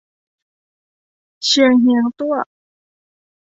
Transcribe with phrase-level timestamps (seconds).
[1.45, 2.35] เชียงเฮียงตั้ว